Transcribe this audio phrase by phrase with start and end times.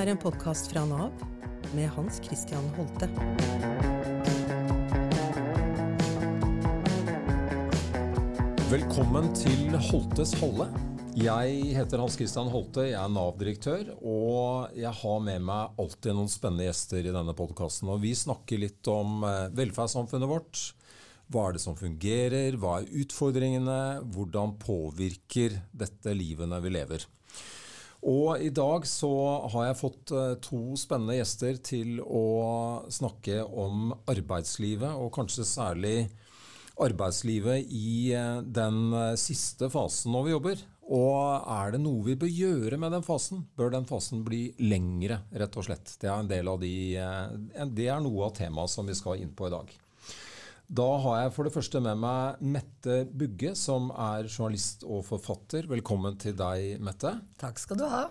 [0.00, 1.10] er en podkast fra Nav
[1.76, 3.04] med Hans Christian Holte.
[8.70, 10.70] Velkommen til Holtes holde.
[11.20, 13.92] Jeg heter Hans Christian Holte, jeg er Nav-direktør.
[14.00, 17.92] Og jeg har med meg alltid noen spennende gjester i denne podkasten.
[18.00, 20.64] Vi snakker litt om eh, velferdssamfunnet vårt.
[21.28, 22.56] Hva er det som fungerer?
[22.56, 23.80] Hva er utfordringene?
[24.16, 27.10] Hvordan påvirker dette livene vi lever?
[28.00, 29.10] Og i dag så
[29.52, 32.24] har jeg fått eh, to spennende gjester til å
[32.88, 35.96] snakke om arbeidslivet, og kanskje særlig
[36.80, 40.62] arbeidslivet i eh, den eh, siste fasen når vi jobber.
[40.90, 43.44] Og er det noe vi bør gjøre med den fasen?
[43.58, 45.92] Bør den fasen bli lengre, rett og slett?
[46.02, 49.54] Det er, de, eh, det er noe av temaet som vi skal inn på i
[49.54, 49.70] dag.
[50.70, 55.66] Da har jeg for det første med meg Mette Bugge, som er journalist og forfatter.
[55.66, 57.10] Velkommen til deg, Mette.
[57.42, 58.04] Takk skal du ha.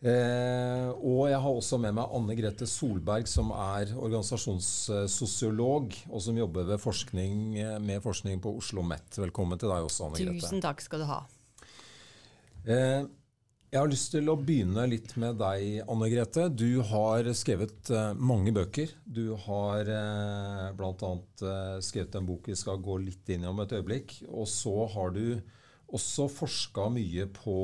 [0.00, 6.40] Eh, og jeg har også med meg Anne Grete Solberg, som er organisasjonssosiolog, og som
[6.40, 7.52] jobber forskning,
[7.84, 9.20] med forskning på Oslo OsloMet.
[9.20, 10.40] Velkommen til deg også, Anne Grete.
[10.40, 11.20] Tusen takk skal du ha.
[12.64, 13.04] Eh,
[13.74, 16.44] jeg har lyst til å begynne litt med deg, Anne Grete.
[16.46, 18.92] Du har skrevet eh, mange bøker.
[19.02, 21.10] Du har eh, bl.a.
[21.42, 24.14] Eh, skrevet en bok vi skal gå litt inn i om et øyeblikk.
[24.30, 25.40] Og så har du
[25.94, 27.56] også forska mye på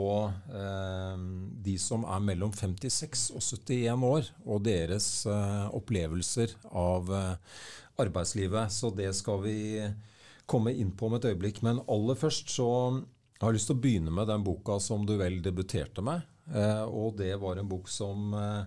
[0.50, 1.22] eh,
[1.62, 7.62] de som er mellom 56 og 71 år, og deres eh, opplevelser av eh,
[8.02, 8.74] arbeidslivet.
[8.74, 9.60] Så det skal vi
[10.50, 11.62] komme inn på om et øyeblikk.
[11.62, 12.70] Men aller først så
[13.46, 16.26] har lyst til å begynne med den boka som du vel debuterte med.
[16.52, 18.64] Eh, og det var en bok som eh,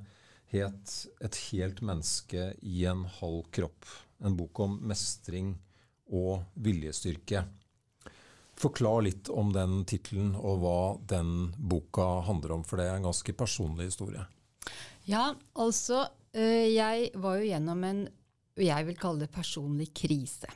[0.53, 3.85] het 'Et helt menneske i en halv kropp'.
[4.23, 5.57] En bok om mestring
[6.11, 7.45] og viljestyrke.
[8.55, 13.09] Forklar litt om den tittelen og hva den boka handler om, for det er en
[13.09, 14.25] ganske personlig historie.
[15.05, 18.07] Ja, altså eh, Jeg var jo gjennom en
[18.53, 20.47] jeg vil kalle det personlig krise.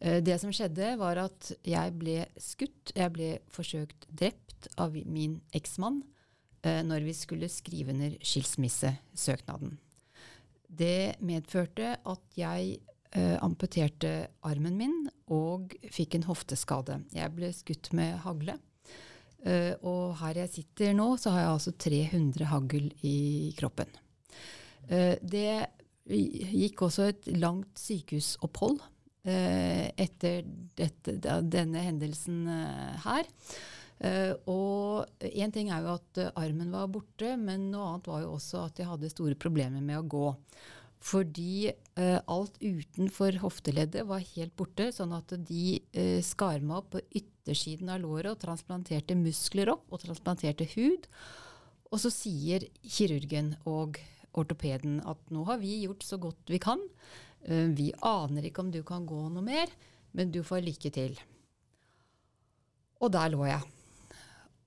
[0.00, 2.92] Eh, det som skjedde, var at jeg ble skutt.
[2.96, 6.02] Jeg ble forsøkt drept av min eksmann
[6.62, 9.76] eh, når vi skulle skrive under skilsmissesøknaden.
[10.66, 12.78] Det medførte at jeg
[13.16, 14.96] eh, amputerte armen min
[15.32, 17.00] og fikk en hofteskade.
[17.16, 18.60] Jeg ble skutt med hagle.
[19.86, 23.92] Og her jeg sitter nå, så har jeg altså 300 hagl i kroppen.
[24.88, 25.50] Det
[26.06, 28.95] gikk også et langt sykehusopphold eh,
[29.26, 30.44] etter
[30.78, 33.28] dette, denne hendelsen eh, her.
[33.96, 38.34] Uh, og én ting er jo at armen var borte, men noe annet var jo
[38.34, 40.26] også at jeg hadde store problemer med å gå.
[41.06, 45.76] Fordi alt utenfor hofteleddet var helt borte, sånn at de
[46.24, 51.06] skar meg opp på yttersiden av låret og transplanterte muskler opp og transplanterte hud.
[51.92, 54.00] Og så sier kirurgen og
[54.36, 56.82] ortopeden at nå har vi gjort så godt vi kan.
[57.46, 59.70] Uh, vi aner ikke om du kan gå noe mer,
[60.16, 61.16] men du får lykke til.
[63.02, 63.62] Og der lå jeg.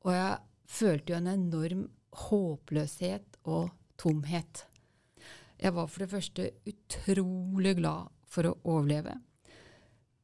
[0.06, 0.38] Og jeg
[0.70, 1.88] følte jo en enorm
[2.30, 4.66] håpløshet og tomhet.
[5.60, 9.18] Jeg var for det første utrolig glad for å overleve.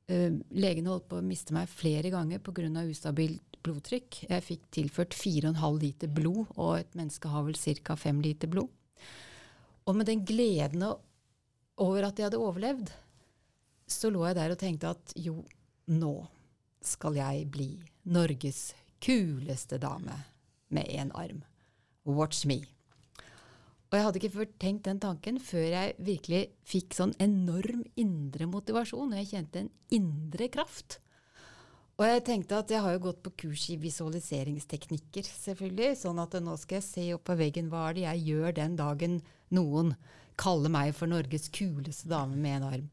[0.08, 2.86] Legene holdt på å miste meg flere ganger pga.
[2.86, 4.22] ustabilt blodtrykk.
[4.30, 7.96] Jeg fikk tilført 4,5 liter blod, og et menneske har vel ca.
[7.96, 8.70] 5 liter blod.
[9.86, 10.86] Og med den gleden
[11.82, 12.92] over at jeg hadde overlevd,
[13.88, 15.42] så lå jeg der og tenkte at jo,
[15.92, 16.16] nå
[16.86, 17.70] skal jeg bli
[18.14, 18.72] Norges
[19.04, 20.16] kuleste dame
[20.74, 21.44] med én arm.
[22.06, 22.62] Watch me.
[23.90, 28.48] Og jeg hadde ikke før tenkt den tanken før jeg virkelig fikk sånn enorm indre
[28.50, 31.00] motivasjon, og jeg kjente en indre kraft.
[31.96, 36.36] Og jeg tenkte at jeg har jo gått på kurs i visualiseringsteknikker, selvfølgelig, sånn at
[36.44, 39.20] nå skal jeg se opp på veggen hva er det jeg gjør den dagen
[39.56, 39.94] noen
[40.40, 42.86] kaller meg for Norges kuleste dame med en arm.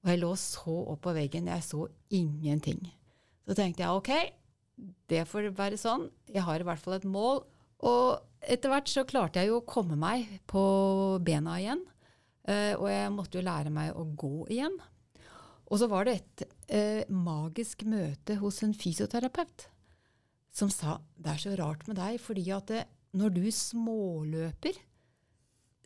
[0.00, 1.86] Og jeg lå så opp på veggen, jeg så
[2.16, 2.80] ingenting.
[3.44, 4.12] Så tenkte jeg ok,
[5.12, 7.42] det får være sånn, jeg har i hvert fall et mål.
[7.84, 10.62] Og etter hvert så klarte jeg jo å komme meg på
[11.24, 11.82] bena igjen.
[12.48, 14.78] Uh, og jeg måtte jo lære meg å gå igjen.
[15.70, 19.68] Og så var det et eh, magisk møte hos en fysioterapeut
[20.50, 22.80] som sa det er så rart med deg, fordi at det,
[23.14, 24.80] når du småløper,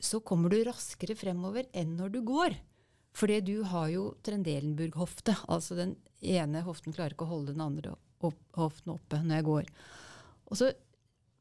[0.04, 2.56] så kommer du raskere fremover enn når du går.
[3.14, 5.36] Fordi du har jo Trendelenburg-hofte.
[5.52, 9.46] Altså den ene hoften klarer ikke å holde den andre opp, hoften oppe når jeg
[9.48, 9.68] går.
[10.50, 10.70] Og så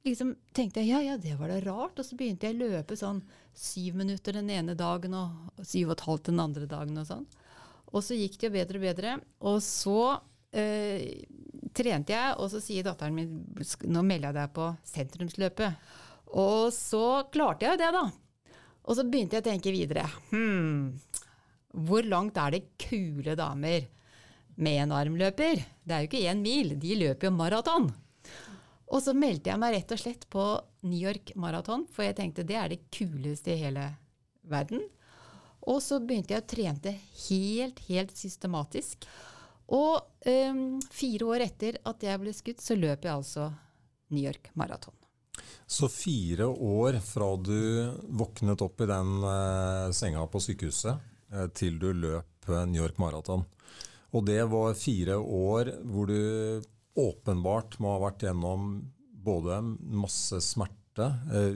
[0.05, 1.97] liksom tenkte jeg ja, ja, det var da rart.
[1.97, 3.23] Og så begynte jeg å løpe sånn
[3.57, 7.01] syv minutter den ene dagen og syv og et halvt den andre dagen.
[7.01, 7.25] Og sånn.
[7.93, 9.17] Og så gikk det jo bedre og bedre.
[9.49, 11.03] Og så øh,
[11.73, 13.37] trente jeg, og så sier datteren min
[13.89, 15.93] nå melder jeg deg på sentrumsløpet.
[16.33, 18.05] Og så klarte jeg jo det, da.
[18.83, 20.05] Og så begynte jeg å tenke videre.
[20.31, 20.95] Hmm,
[21.87, 23.87] hvor langt er det kule damer
[24.55, 25.63] med en armløper?
[25.83, 27.87] Det er jo ikke én mil, de løper jo maraton.
[28.93, 30.43] Og så meldte jeg meg rett og slett på
[30.85, 33.87] New York Marathon, for jeg tenkte det er det kuleste i hele
[34.51, 34.83] verden.
[35.63, 39.07] Og så begynte jeg å trene helt, helt systematisk.
[39.73, 43.47] Og um, fire år etter at jeg ble skutt, så løp jeg altså
[44.13, 45.02] New York Marathon.
[45.67, 50.99] Så fire år fra du våknet opp i den uh, senga på sykehuset,
[51.33, 53.45] uh, til du løp uh, New York Marathon.
[54.13, 56.61] Og det var fire år hvor du
[56.99, 58.75] åpenbart må ha vært gjennom
[59.23, 59.63] både
[60.03, 61.07] masse smerte,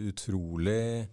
[0.10, 1.06] utrolig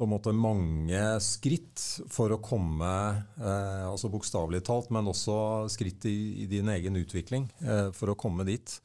[0.00, 2.88] på en måte mange skritt for å komme
[3.36, 5.34] eh, altså Bokstavelig talt, men også
[5.68, 8.78] skritt i, i din egen utvikling eh, for å komme dit.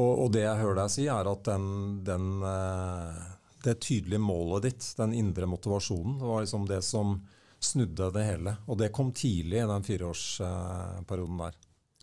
[0.00, 1.66] Og, og, det jeg hører deg si, er at den,
[2.06, 3.20] den, eh,
[3.66, 7.18] det tydelige målet ditt, den indre motivasjonen, var liksom det som
[7.60, 8.56] snudde det hele.
[8.66, 11.58] Og det kom tidlig i den fireårsperioden der.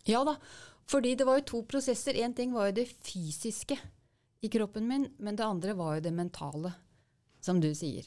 [0.08, 0.38] Ja da,
[0.88, 2.16] fordi det var jo to prosesser.
[2.16, 3.76] Én ting var jo det fysiske
[4.40, 6.72] i kroppen min, men det andre var jo det mentale,
[7.42, 8.06] som du sier.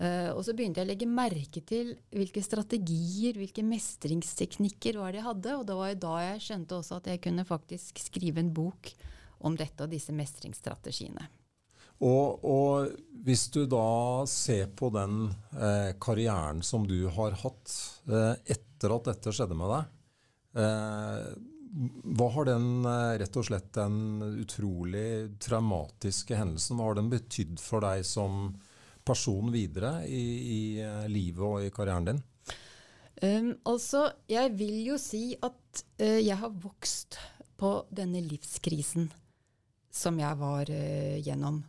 [0.00, 5.20] Uh, og så begynte jeg å legge merke til hvilke strategier, hvilke mestringsteknikker var det
[5.20, 5.56] jeg hadde.
[5.60, 8.94] Og det var jo da jeg skjønte også at jeg kunne faktisk skrive en bok
[9.46, 11.28] om dette og disse mestringsstrategiene.
[12.00, 12.92] Og, og
[13.26, 17.74] hvis du da ser på den eh, karrieren som du har hatt
[18.08, 19.90] eh, etter at dette skjedde med deg,
[20.64, 21.26] eh,
[22.16, 27.60] hva har den eh, rett og slett den utrolig traumatiske hendelsen, hva har den betydd
[27.62, 28.48] for deg som
[29.06, 32.24] person videre i, i eh, livet og i karrieren din?
[33.20, 37.18] Um, altså, jeg vil jo si at uh, jeg har vokst
[37.60, 39.10] på denne livskrisen
[39.90, 41.60] som jeg var uh, gjennom.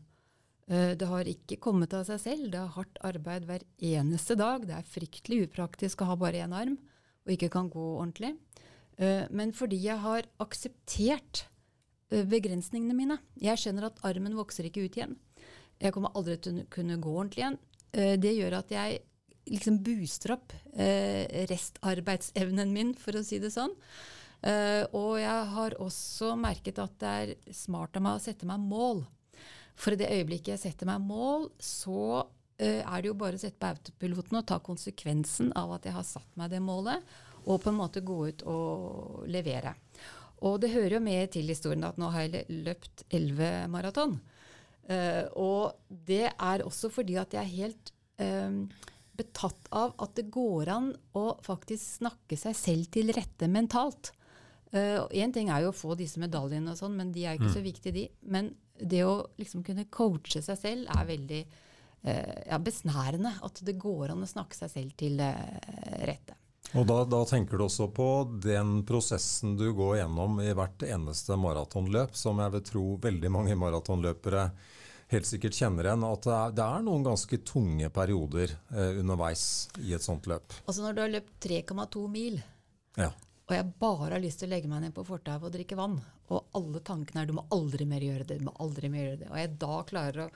[0.70, 2.50] Uh, det har ikke kommet av seg selv.
[2.54, 4.66] Det er hardt arbeid hver eneste dag.
[4.68, 6.78] Det er fryktelig upraktisk å ha bare én arm
[7.26, 8.34] og ikke kan gå ordentlig.
[9.30, 11.44] men fordi jeg har akseptert
[12.10, 15.14] begrensningene mine Jeg skjønner at armen vokser ikke ut igjen.
[15.78, 17.60] Jeg kommer aldri til å kunne gå ordentlig igjen.
[18.26, 19.04] Det gjør at jeg
[19.54, 20.54] liksom booster opp
[21.54, 23.78] restarbeidsevnen min, for å si det sånn.
[24.42, 28.64] Eh, og jeg har også merket at det er smart av meg å sette meg
[28.64, 29.04] mål.
[29.78, 32.28] For i det øyeblikket jeg setter meg mål, så
[32.62, 36.04] er det jo bare å sette på autopiloten og ta konsekvensen av at jeg har
[36.06, 37.02] satt meg det målet,
[37.50, 39.72] og på en måte gå ut og levere.
[40.46, 44.14] Og det hører jo med til historien at nå har jeg løpt elleve maraton.
[44.86, 47.94] Uh, og det er også fordi at jeg er helt
[49.18, 54.12] betatt av at det går an å faktisk snakke seg selv til rette mentalt.
[54.72, 57.50] Én uh, ting er jo å få disse medaljene, og sånn, men de er ikke
[57.50, 57.56] mm.
[57.58, 58.06] så viktige, de.
[58.32, 63.34] Men det å liksom kunne coache seg selv er veldig uh, ja, besnærende.
[63.44, 66.38] At det går an å snakke seg selv til rette.
[66.72, 68.08] Og da, da, tenker du også på
[68.44, 73.58] den prosessen du går gjennom i hvert eneste maratonløp, som jeg vil tro veldig mange
[73.60, 74.46] maratonløpere
[75.12, 76.06] helt sikkert kjenner igjen.
[76.08, 79.44] At det er, det er noen ganske tunge perioder eh, underveis
[79.84, 80.56] i et sånt løp.
[80.66, 82.40] Altså når du har løpt 3,2 mil,
[83.00, 83.12] ja.
[83.52, 85.98] Og jeg bare har lyst til å legge meg ned på fortauet og drikke vann,
[86.32, 89.20] og alle tankene er 'du må aldri mer gjøre det', du må aldri mer gjøre
[89.26, 90.30] det, og jeg da klarer å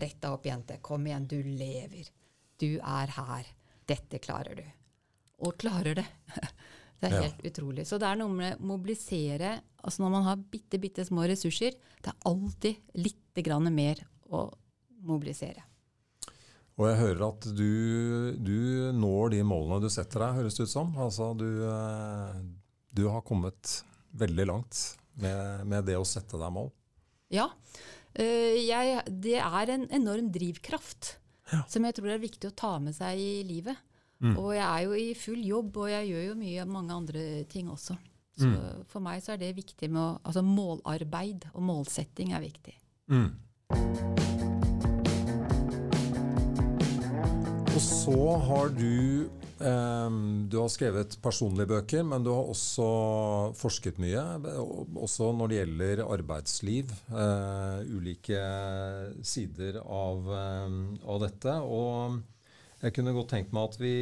[0.00, 2.08] rette opp, jente, kom igjen, du lever.
[2.56, 3.44] Du er her.
[3.84, 4.64] Dette klarer du
[5.44, 6.06] og klarer det.
[7.04, 7.50] Det er helt ja.
[7.50, 7.82] utrolig.
[7.84, 11.74] Så det er noe med å mobilisere altså Når man har bitte, bitte små ressurser,
[12.00, 13.98] det er alltid litt grann mer
[14.32, 14.46] å
[15.04, 15.60] mobilisere.
[16.74, 17.68] Og jeg hører at du,
[18.42, 18.58] du,
[18.98, 20.90] når de målene du setter deg, høres det ut som.
[20.98, 22.38] Altså du, eh,
[22.90, 23.76] du har kommet
[24.18, 24.80] veldig langt
[25.22, 26.72] med, med, det å sette deg mål.
[27.34, 27.46] Ja.
[28.14, 31.14] Eh, jeg, det er en enorm drivkraft
[31.52, 31.62] ja.
[31.70, 33.78] som jeg tror er viktig å ta med seg i livet.
[34.24, 34.34] Mm.
[34.38, 37.70] Og jeg er jo i full jobb, og jeg gjør jo mye mange andre ting
[37.70, 37.96] også.
[38.34, 38.86] Så mm.
[38.90, 42.74] for meg så er det viktig med å Altså målarbeid og målsetting er viktig.
[43.12, 44.50] Mm.
[47.74, 49.26] Og så har du
[49.58, 50.16] eh,
[50.46, 52.84] Du har skrevet personlige bøker, men du har også
[53.58, 54.22] forsket mye.
[54.94, 56.92] Også når det gjelder arbeidsliv.
[57.10, 58.44] Eh, ulike
[59.26, 61.56] sider av, eh, av dette.
[61.66, 62.20] Og
[62.84, 63.96] jeg kunne godt tenkt meg at vi,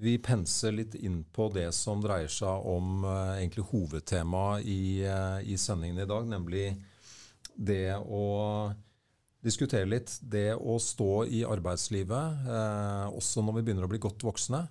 [0.00, 5.40] vi penser litt inn på det som dreier seg om uh, egentlig hovedtemaet i, uh,
[5.42, 6.68] i, sendingen i dag, nemlig
[7.56, 8.24] det å
[9.42, 14.22] diskutere litt det å stå i arbeidslivet, eh, også når vi begynner å bli godt
[14.22, 14.66] voksne.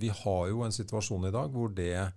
[0.00, 2.12] vi har jo en situasjon i dag hvor det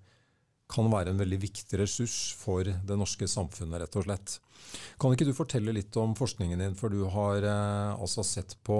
[0.73, 4.37] kan være en veldig viktig ressurs for det norske samfunnet, rett og slett.
[5.01, 8.77] Kan ikke du fortelle litt om forskningen din, for du har eh, altså sett på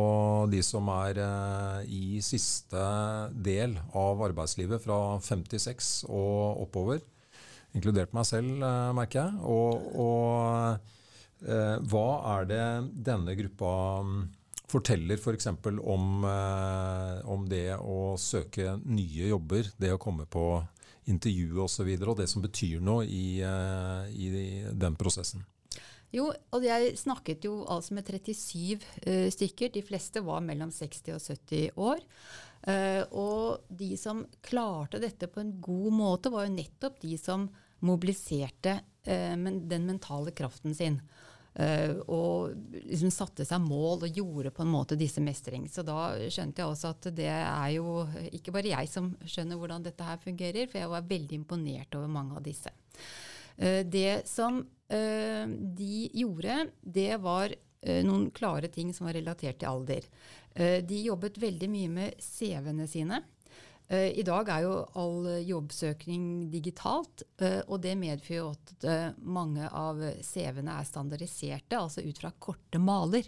[0.52, 2.86] de som er eh, i siste
[3.34, 7.04] del av arbeidslivet, fra 56 og oppover.
[7.78, 9.44] Inkludert meg selv, eh, merker jeg.
[9.44, 11.00] Og, og eh,
[11.44, 12.08] hva
[12.38, 12.66] er det
[13.04, 13.72] denne gruppa
[14.06, 14.20] mm,
[14.74, 15.50] forteller f.eks.
[15.64, 20.48] For om, eh, om det å søke nye jobber, det å komme på
[21.12, 24.30] intervju osv., og, så videre, og det som betyr noe i, eh, i
[24.72, 25.44] den prosessen?
[26.14, 29.72] Jo, og jeg snakket jo altså med 37 uh, eh, stykker.
[29.74, 32.04] De fleste var mellom 60 og 70 år.
[32.68, 37.48] Uh, og de som klarte dette på en god måte, var jo nettopp de som
[37.84, 38.78] mobiliserte
[39.10, 41.02] uh, men den mentale kraften sin.
[41.54, 45.68] Uh, og liksom satte seg mål og gjorde på en måte disse mestring.
[45.70, 48.00] Så da skjønte jeg også at det er jo
[48.34, 52.10] ikke bare jeg som skjønner hvordan dette her fungerer, for jeg var veldig imponert over
[52.10, 52.74] mange av disse.
[53.60, 59.68] Uh, det som uh, de gjorde, det var noen klare ting som var relatert til
[59.68, 60.06] alder.
[60.88, 63.18] de jobbet veldig mye med CV-ene sine.
[63.88, 69.68] Eh, I dag er jo all jobbsøkning digitalt, eh, og det medfører at eh, mange
[69.68, 73.28] av CV-ene er standardiserte, altså ut fra korte maler.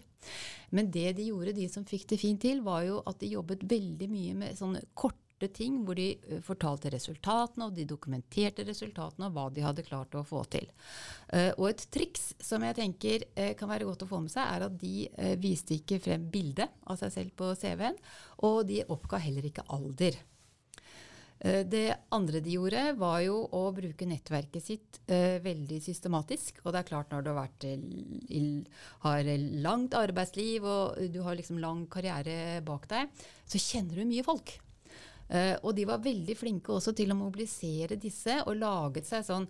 [0.76, 3.68] Men det de gjorde, de som fikk det fint til, var jo at de jobbet
[3.70, 9.36] veldig mye med sånne korte ting hvor de fortalte resultatene, og de dokumenterte resultatene og
[9.36, 10.70] hva de hadde klart å få til.
[11.60, 13.26] Og et triks som jeg tenker
[13.60, 16.98] kan være godt å få med seg, er at de viste ikke frem bildet av
[17.04, 18.00] seg selv på CV-en,
[18.48, 20.16] og de oppga heller ikke alder.
[21.40, 26.62] Eh, det andre de gjorde, var jo å bruke nettverket sitt uh, veldig systematisk.
[26.64, 28.44] Og det er klart når du har, vært, i,
[29.04, 29.32] har
[29.66, 34.56] langt arbeidsliv og du har liksom lang karriere bak deg, så kjenner du mye folk.
[35.26, 39.48] Uh, og de var veldig flinke også til å mobilisere disse og laget seg sånn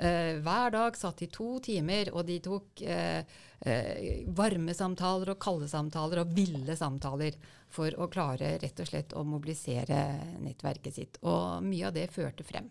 [0.00, 2.84] uh, hver dag satt de to timer, og de tok
[4.34, 7.36] varme samtaler og kalde samtaler og ville samtaler
[7.70, 10.00] for å klare rett og slett å mobilisere
[10.42, 11.20] nettverket sitt.
[11.22, 12.66] Og mye av det førte frem.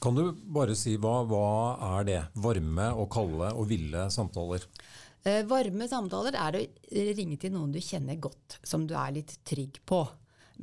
[0.00, 1.50] Kan du bare si hva, hva
[1.98, 2.22] er det?
[2.40, 4.64] Varme og kalde og ville samtaler?
[5.48, 6.64] Varme samtaler er å
[7.18, 10.02] ringe til noen du kjenner godt, som du er litt trygg på,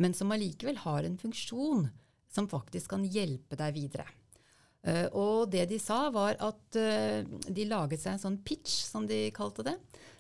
[0.02, 1.86] men som allikevel har en funksjon
[2.34, 4.08] som faktisk kan hjelpe deg videre.
[4.86, 9.08] Uh, og det de sa, var at uh, de laget seg en sånn pitch, som
[9.10, 9.76] de kalte det.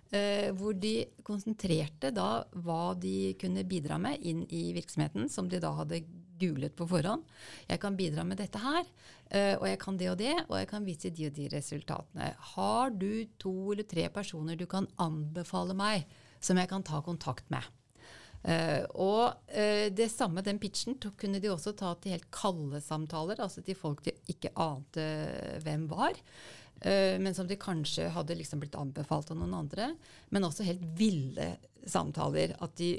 [0.09, 5.61] Uh, hvor de konsentrerte da hva de kunne bidra med inn i virksomheten, som de
[5.61, 6.01] da hadde
[6.35, 7.23] googlet på forhånd.
[7.69, 8.83] Jeg kan bidra med dette her,
[9.55, 12.27] og jeg kan det og det, og jeg kan vise de og de resultatene.
[12.51, 16.03] Har du to eller tre personer du kan anbefale meg,
[16.43, 17.63] som jeg kan ta kontakt med?
[18.45, 19.23] Uh, og
[19.55, 23.77] uh, det samme, den pitchen, kunne de også ta til helt kalde samtaler, altså til
[23.79, 25.05] folk de ikke ante
[25.65, 26.19] hvem var.
[26.83, 29.89] Uh, men som de kanskje hadde liksom blitt anbefalt av noen andre.
[30.29, 31.55] Men også helt ville
[31.89, 32.53] samtaler.
[32.61, 32.95] At de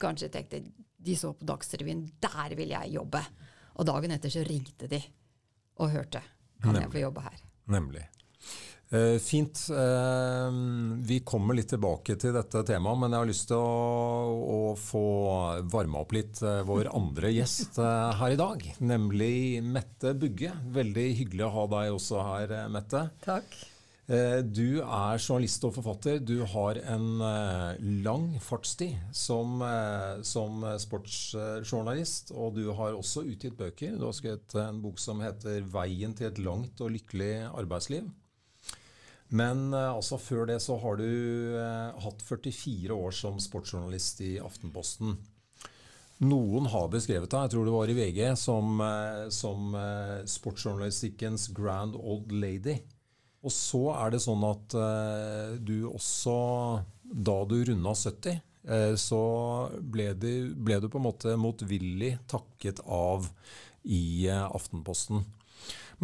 [0.00, 0.64] kanskje tenkte
[1.04, 3.20] De så på Dagsrevyen, der vil jeg jobbe!
[3.74, 5.00] Og dagen etter så ringte de
[5.82, 6.20] og hørte.
[6.62, 6.84] Kan Nemlig.
[6.84, 7.40] jeg få jobbe her?
[7.74, 8.04] Nemlig.
[8.92, 9.66] Uh, fint.
[9.70, 10.52] Uh,
[11.02, 15.04] vi kommer litt tilbake til dette temaet, men jeg har lyst til å, å få
[15.72, 18.64] varma opp litt uh, vår andre gjest her i dag.
[18.84, 20.52] Nemlig Mette Bugge.
[20.74, 23.08] Veldig hyggelig å ha deg også her, Mette.
[23.24, 23.56] Takk.
[24.04, 26.18] Du er journalist og forfatter.
[26.20, 27.22] Du har en
[28.04, 29.62] lang fartstid som,
[30.20, 32.34] som sportsjournalist.
[32.36, 33.96] Og du har også utgitt bøker.
[33.96, 38.12] Du har skrevet en bok som heter 'Veien til et langt og lykkelig arbeidsliv'.
[39.28, 41.06] Men eh, altså, før det så har du
[41.58, 45.16] eh, hatt 44 år som sportsjournalist i Aftenposten.
[46.24, 49.74] Noen har beskrevet deg, jeg tror det var i VG, som, eh, som
[50.30, 52.78] sportsjournalistikkens grand old lady.
[53.44, 54.72] Og så er det sånn at
[55.68, 56.36] du også,
[57.04, 59.20] da du runda 70, eh, så
[59.76, 63.28] ble, det, ble, du på en måte motvillig takket av
[63.84, 65.26] i Aftenposten.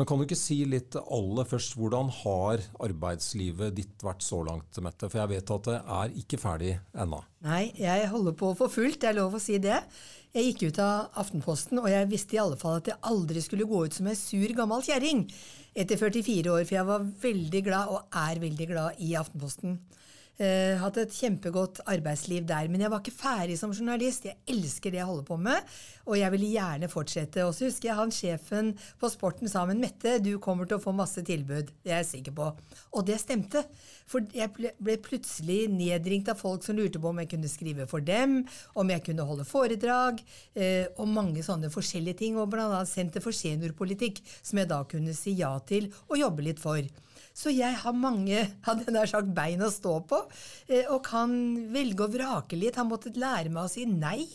[0.00, 4.78] Men kan du ikke si litt aller først, hvordan har arbeidslivet ditt vært så langt,
[4.80, 5.10] Mette?
[5.12, 6.70] For jeg vet at det er ikke ferdig
[7.04, 7.18] ennå.
[7.44, 9.76] Nei, jeg holder på for fullt, det er lov å si det.
[10.32, 13.68] Jeg gikk ut av Aftenposten, og jeg visste i alle fall at jeg aldri skulle
[13.68, 15.26] gå ut som ei sur gammel kjerring
[15.76, 19.76] etter 44 år, for jeg var veldig glad, og er veldig glad, i Aftenposten.
[20.40, 22.68] Eh, hatt et kjempegodt arbeidsliv der.
[22.72, 24.24] Men jeg var ikke ferdig som journalist.
[24.24, 25.66] Jeg elsker det jeg holder på med,
[26.06, 27.44] og jeg ville gjerne fortsette.
[27.44, 28.70] Og så husker jeg han sjefen
[29.00, 31.74] på Sporten sa men Mette, du kommer til å få masse tilbud.
[31.84, 32.48] Det er jeg sikker på.
[32.96, 33.66] Og det stemte.
[34.08, 38.00] For jeg ble plutselig nedringt av folk som lurte på om jeg kunne skrive for
[38.00, 38.40] dem,
[38.80, 40.24] om jeg kunne holde foredrag,
[40.56, 42.40] uh, og mange sånne forskjellige ting.
[42.40, 42.80] Og bl.a.
[42.88, 46.80] Senter for seniorpolitikk, som jeg da kunne si ja til og jobbe litt for.
[47.40, 50.24] Så jeg har mange hadde nær sagt, bein å stå på,
[50.68, 51.32] eh, og kan
[51.72, 52.76] velge og vrake litt.
[52.76, 54.26] Har måttet lære meg å si nei.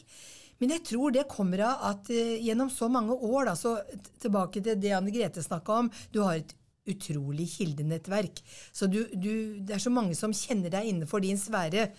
[0.62, 3.76] Men jeg tror det kommer av at uh, gjennom så mange år, da, så
[4.24, 6.54] tilbake til det Anne Grete snakka om, du har et
[6.88, 8.40] utrolig kildenettverk.
[8.72, 11.90] Så du, du, det er så mange som kjenner deg innenfor din sfære.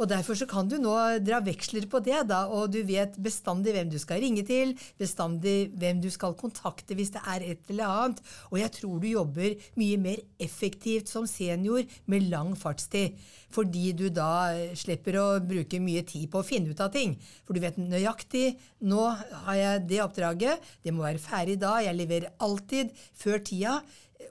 [0.00, 3.74] Og Derfor så kan du nå dra veksler på det, da, og du vet bestandig
[3.76, 7.92] hvem du skal ringe til, bestandig hvem du skal kontakte hvis det er et eller
[7.92, 8.22] annet.
[8.48, 13.20] Og jeg tror du jobber mye mer effektivt som senior med lang fartstid.
[13.52, 17.18] Fordi du da slipper å bruke mye tid på å finne ut av ting.
[17.44, 18.54] For du vet nøyaktig
[18.88, 19.04] nå
[19.44, 23.80] har jeg det oppdraget, det må være ferdig da, jeg leverer alltid før tida.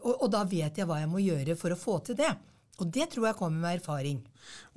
[0.01, 2.33] Og, og da vet jeg hva jeg må gjøre for å få til det.
[2.79, 4.23] Og det tror jeg kommer med erfaring.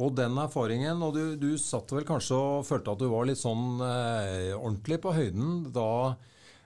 [0.02, 3.40] Og den erfaringen, og du, du satt vel kanskje og følte at du var litt
[3.40, 6.16] sånn eh, ordentlig på høyden da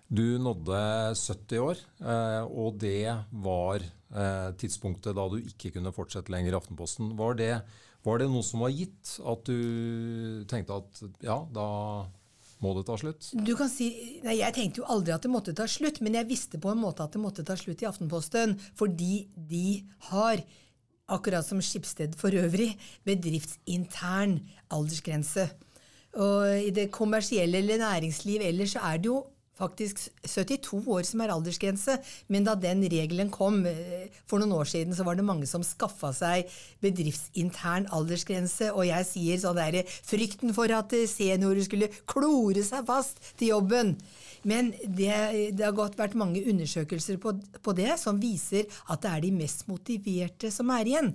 [0.07, 0.81] du nådde
[1.19, 3.11] 70 år, eh, og det
[3.43, 7.15] var eh, tidspunktet da du ikke kunne fortsette lenger i Aftenposten.
[7.19, 7.53] Var det,
[8.07, 11.67] var det noe som var gitt, at du tenkte at ja, da
[12.65, 13.33] må det ta slutt?
[13.35, 13.91] Du kan si,
[14.25, 16.81] nei, Jeg tenkte jo aldri at det måtte ta slutt, men jeg visste på en
[16.81, 20.41] måte at det måtte ta slutt i Aftenposten, fordi de har
[21.09, 25.49] akkurat som Skipsted for øvrig, bedriftsintern aldersgrense.
[26.17, 29.25] Og i det kommersielle eller næringsliv ellers så er det jo
[29.57, 31.97] faktisk 72 år som er aldersgrense,
[32.33, 35.65] men da den regelen kom eh, for noen år siden, så var det mange som
[35.65, 36.53] skaffa seg
[36.85, 43.23] bedriftsintern aldersgrense, og jeg sier sånn derre frykten for at seniorer skulle klore seg fast
[43.37, 43.97] til jobben.
[44.47, 45.11] Men det,
[45.57, 49.33] det har godt vært mange undersøkelser på, på det som viser at det er de
[49.35, 51.13] mest motiverte som er igjen.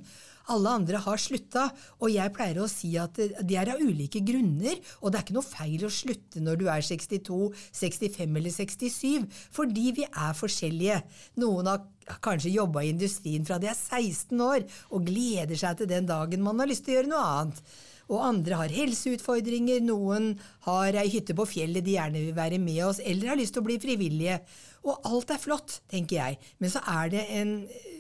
[0.50, 1.68] Alle andre har slutta,
[2.02, 5.38] og jeg pleier å si at de er av ulike grunner, og det er ikke
[5.38, 7.40] noe feil å slutte når du er 62,
[7.78, 11.00] 65 eller 67, fordi vi er forskjellige.
[11.44, 11.86] Noen har
[12.26, 16.44] kanskje jobba i industrien fra de er 16 år, og gleder seg til den dagen
[16.44, 17.64] man har lyst til å gjøre noe annet
[18.12, 20.34] og andre har helseutfordringer, noen
[20.68, 23.64] har ei hytte på fjellet de gjerne vil være med oss, eller har lyst til
[23.64, 24.42] å bli frivillige.
[24.82, 27.52] Og alt er flott, tenker jeg, men så er det en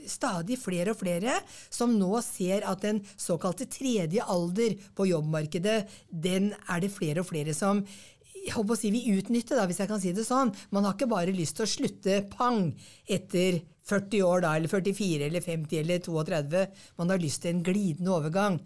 [0.09, 1.35] stadig flere og flere
[1.69, 7.29] som nå ser at den såkalte tredje alder på jobbmarkedet, den er det flere og
[7.29, 7.83] flere som
[8.41, 10.49] jeg håper å si vi utnytter, da, hvis jeg kan si det sånn.
[10.73, 12.71] Man har ikke bare lyst til å slutte pang
[13.05, 16.63] etter 40 år, da, eller 44 eller 50 eller 32.
[16.97, 18.57] Man har lyst til en glidende overgang.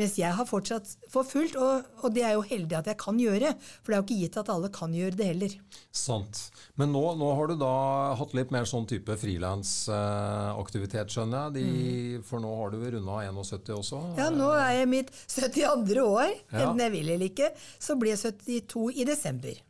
[0.00, 3.18] Mens jeg har fortsatt for fullt, og, og, det er jo heldig at jeg kan
[3.20, 3.52] gjøre.
[3.82, 5.52] For det er jo ikke gitt at alle kan gjøre det heller.
[5.94, 6.40] Sant.
[6.80, 7.74] Men nå, nå har du da
[8.18, 11.54] hatt litt mer sånn type frilansaktivitet, skjønner jeg.
[11.58, 12.24] De, mm.
[12.26, 14.02] For nå har du runda 71 også?
[14.18, 16.02] Ja, nå er jeg mitt 72.
[16.02, 16.30] år.
[16.50, 16.64] Ja.
[16.64, 17.52] Enten jeg vil eller ikke.
[17.78, 19.62] Så blir jeg 72 i desember.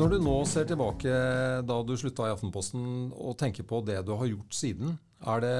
[0.00, 1.10] Når du nå ser tilbake
[1.68, 4.94] da du slutta i Aftenposten og tenker på det du har gjort siden,
[5.28, 5.56] er det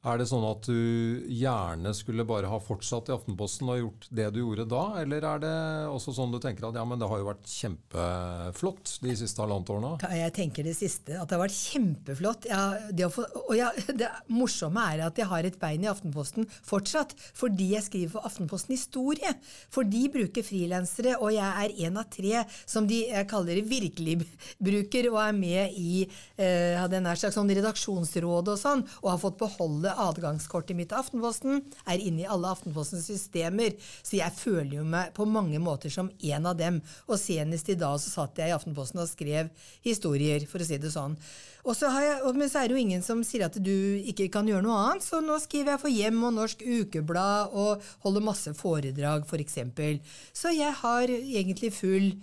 [0.00, 4.28] er det sånn at du gjerne skulle bare ha fortsatt i Aftenposten og gjort det
[4.32, 5.56] du gjorde da, eller er det
[5.92, 9.72] også sånn du tenker at ja, men det har jo vært kjempeflott de siste halvannet
[9.74, 10.12] årene?
[10.16, 12.48] Jeg tenker det siste, at det har vært kjempeflott.
[12.48, 12.62] Ja,
[12.96, 13.68] det få, og ja,
[14.00, 18.30] det morsomme er at jeg har et bein i Aftenposten fortsatt, fordi jeg skriver for
[18.30, 19.34] Aftenposten Historie.
[19.68, 24.16] For de bruker frilansere, og jeg er en av tre som de jeg kaller virkelig
[24.70, 26.06] bruker, og er med i
[26.40, 31.62] eh, en slags sånn redaksjonsråd og sånn, og har fått beholde adgangskortet mitt til Aftenposten,
[31.86, 36.10] er inne i alle Aftenpostens systemer, så jeg føler jo meg på mange måter som
[36.10, 36.80] en av dem.
[37.08, 39.52] Og senest i dag så satt jeg i Aftenposten og skrev
[39.86, 41.16] historier, for å si det sånn.
[41.60, 43.74] Og så jeg, men så er det jo ingen som sier at du
[44.08, 47.84] ikke kan gjøre noe annet, så nå skriver jeg for Hjem og Norsk Ukeblad og
[48.04, 49.58] holder masse foredrag, f.eks.
[49.76, 52.14] For så jeg har egentlig full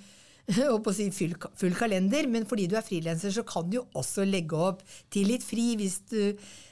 [0.72, 4.24] å si full, full, kalender, men fordi du er frilanser, så kan du jo også
[4.28, 6.22] legge opp til litt fri hvis du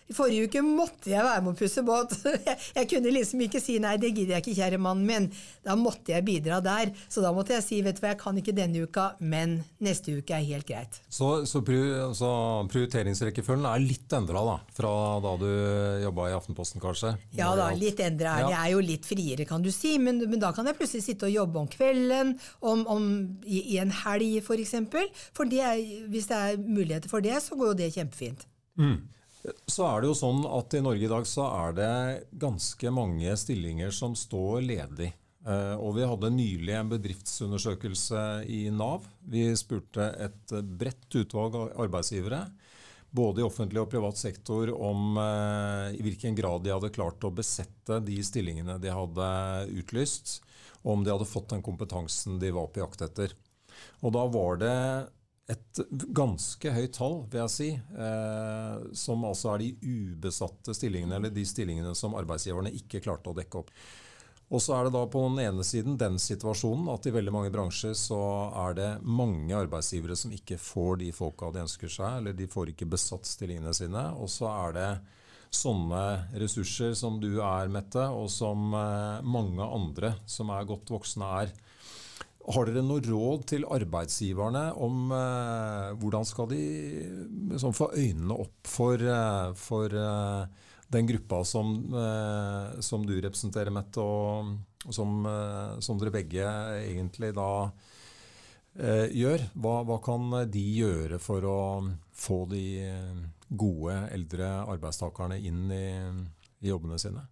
[0.05, 2.13] i forrige uke måtte jeg være med å pusse båt.
[2.45, 5.25] Jeg, jeg, kunne liksom ikke si nei, det gidder jeg ikke, kjære mannen min.
[5.65, 6.91] Da måtte jeg bidra der.
[7.09, 10.13] Så da måtte jeg si vet du hva, jeg kan ikke denne uka, men neste
[10.19, 10.99] uke er helt greit.
[11.09, 11.61] Så, så,
[12.17, 12.29] så
[12.69, 14.91] prioriteringsrekkefølgen er litt endra da, fra
[15.23, 15.47] da du
[16.03, 17.15] jobba i Aftenposten, kanskje?
[17.37, 18.35] Ja da, litt endra.
[18.43, 18.51] Ja.
[18.53, 21.29] Jeg er jo litt friere, kan du si, men, men, da kan jeg plutselig sitte
[21.29, 23.09] og jobbe om kvelden, om, om,
[23.45, 24.77] i, i, en helg f.eks.
[24.93, 28.45] For, for det er, hvis det er muligheter for det, så går jo det kjempefint.
[28.77, 28.97] Mm.
[29.67, 31.93] Så er det jo sånn at i Norge i dag så er det
[32.41, 35.11] ganske mange stillinger som står ledig.
[35.45, 39.05] Eh, og vi hadde nylig en bedriftsundersøkelse i Nav.
[39.21, 42.41] Vi spurte et bredt utvalg av arbeidsgivere,
[43.15, 47.33] både i offentlig og privat sektor, om eh, i hvilken grad de hadde klart å
[47.35, 49.29] besette de stillingene de hadde
[49.77, 50.39] utlyst,
[50.81, 53.37] og om de hadde fått den kompetansen de var på jakt etter.
[54.01, 54.77] Og da var det
[55.51, 55.79] et
[56.15, 61.43] ganske høyt tall, vil jeg si, eh, som altså er de ubesatte stillingene, eller de
[61.45, 63.69] stillingene som arbeidsgiverne ikke klarte å dekke opp.
[64.53, 67.51] Og så er det da på den ene siden den situasjonen at i veldig mange
[67.53, 68.19] bransjer så
[68.65, 72.73] er det mange arbeidsgivere som ikke får de folka de ønsker seg, eller de får
[72.73, 74.03] ikke besatt stillingene sine.
[74.21, 74.89] Og så er det
[75.55, 76.03] sånne
[76.41, 81.53] ressurser som du er, Mette, og som eh, mange andre som er godt voksne er.
[82.45, 86.61] Har dere noe råd til arbeidsgiverne om eh, hvordan skal de
[87.49, 93.73] liksom, få øynene opp for, eh, for eh, den gruppa som, eh, som, du representerer,
[93.73, 94.53] Mette, og,
[94.93, 96.45] som, eh, som, dere begge
[96.85, 97.49] egentlig da
[98.75, 99.47] gjør?
[99.55, 101.59] Hva, hva, kan de gjøre for å
[102.11, 102.65] få de
[103.47, 105.85] gode eldre arbeidstakerne inn i,
[106.59, 107.23] i jobbene sine?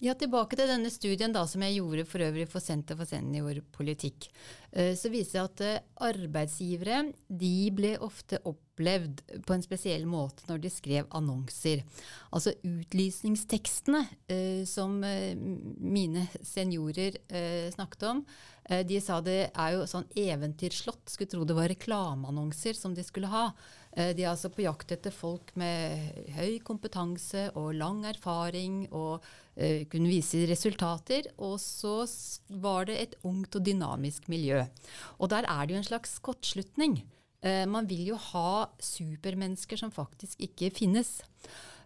[0.00, 4.30] Ja, Tilbake til denne studien da, som jeg gjorde for øvrig for Senter for seniorpolitikk.
[4.72, 10.48] Eh, så viser det at eh, arbeidsgivere de ble ofte opplevd på en spesiell måte
[10.48, 11.82] når de skrev annonser.
[12.32, 14.00] Altså utlysningstekstene
[14.32, 17.20] eh, som mine seniorer
[17.74, 18.24] snakket om,
[18.86, 21.10] de sa det er jo sånn eventyrslott.
[21.10, 23.50] Skulle tro det var reklameannonser som de skulle ha.
[23.90, 29.82] De er altså på jakt etter folk med høy kompetanse og lang erfaring og uh,
[29.90, 31.26] kunne vise resultater.
[31.42, 32.04] Og så
[32.62, 34.62] var det et ungt og dynamisk miljø.
[35.18, 37.00] Og der er det jo en slags kortslutning.
[37.42, 41.18] Uh, man vil jo ha supermennesker som faktisk ikke finnes.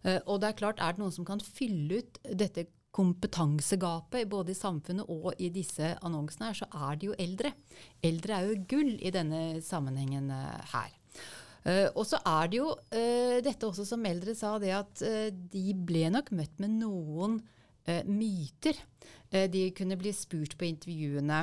[0.05, 4.53] Uh, og det er klart, er det noen som kan fylle ut dette kompetansegapet både
[4.53, 7.51] i samfunnet og i disse annonsene, her, så er det jo eldre.
[8.05, 10.93] Eldre er jo gull i denne sammenhengen her.
[11.65, 15.29] Uh, og så er det jo uh, dette også som eldre sa, det at uh,
[15.33, 17.43] de ble nok møtt med noen
[18.09, 18.79] myter.
[19.53, 21.43] de kunne bli spurt på intervjuene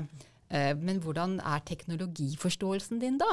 [0.82, 3.28] men hvordan er teknologiforståelsen din da?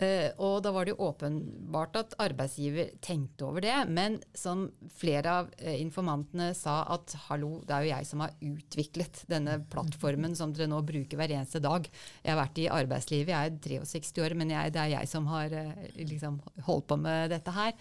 [0.00, 3.74] Uh, og da var det jo åpenbart at arbeidsgiver tenkte over det.
[3.92, 8.32] Men som flere av uh, informantene sa at hallo, det er jo jeg som har
[8.40, 11.84] utviklet denne plattformen som dere nå bruker hver eneste dag.
[12.24, 15.28] Jeg har vært i arbeidslivet, jeg er 63 år, men jeg, det er jeg som
[15.34, 17.76] har uh, liksom holdt på med dette her.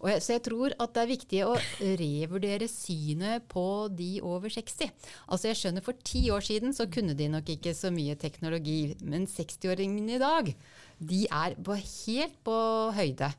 [0.00, 1.56] Jeg, så jeg tror at det er viktig å
[2.00, 4.88] revurdere synet på de over 60.
[5.28, 8.94] Altså jeg skjønner For ti år siden så kunne de nok ikke så mye teknologi,
[9.04, 10.54] men 60-åringene i dag
[11.00, 12.58] de er på helt på
[12.96, 13.30] høyde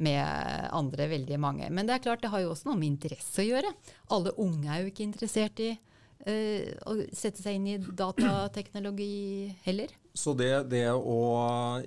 [0.00, 0.24] med
[0.72, 1.68] andre, veldig mange.
[1.68, 3.72] Men det er klart, det har jo også noe med interesse å gjøre.
[4.16, 9.92] Alle unge er jo ikke interessert i uh, å sette seg inn i datateknologi heller.
[10.16, 11.20] Så det, det, å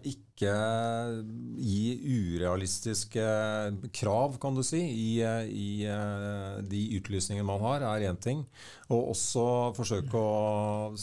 [0.07, 0.53] ikke
[1.59, 1.81] gi
[2.37, 3.25] urealistiske
[3.97, 5.09] krav, kan du si, i,
[5.49, 8.45] i uh, de utlysningene man har, er én ting.
[8.93, 9.47] Og også
[9.79, 10.93] forsøke å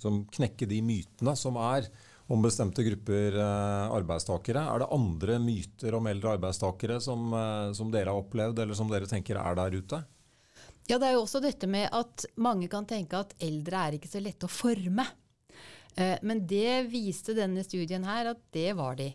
[0.00, 1.88] som, knekke de mytene som er
[2.30, 4.62] om bestemte grupper eh, arbeidstakere.
[4.62, 8.90] Er det andre myter om eldre arbeidstakere som, eh, som, dere har opplevd, eller som
[8.90, 10.02] dere tenker er der ute?
[10.86, 14.10] Ja, Det er jo også dette med at mange kan tenke at eldre er ikke
[14.10, 15.06] så lette å forme.
[15.96, 19.10] Eh, men det viste denne studien her at det var de.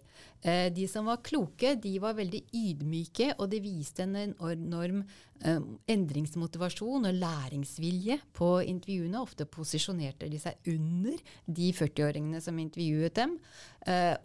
[0.46, 5.04] Eh, de som var kloke, de var veldig ydmyke, og de viste en enorm
[5.42, 5.62] eh,
[5.96, 9.22] endringsmotivasjon og læringsvilje på intervjuene.
[9.22, 13.40] Ofte posisjonerte de seg under de 40-åringene som intervjuet dem.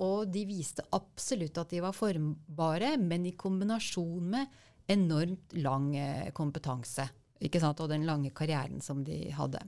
[0.01, 4.61] Og de viste absolutt at de var formbare, men i kombinasjon med
[4.91, 5.93] enormt lang
[6.33, 7.05] kompetanse
[7.41, 9.63] ikke sant, og den lange karrieren som de hadde.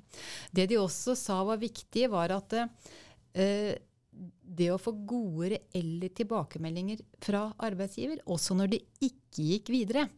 [0.53, 3.73] Det de også sa var viktig, var at eh,
[4.43, 10.09] det å få gode, reelle tilbakemeldinger fra arbeidsgiver, også når de ikke gikk videre,